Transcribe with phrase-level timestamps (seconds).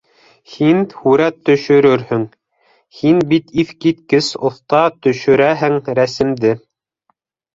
[0.51, 2.23] Һин һүрәт төшөрөрһөң!
[3.01, 6.55] һин бит иҫ киткес оҫта төшөрәһең рәсемде!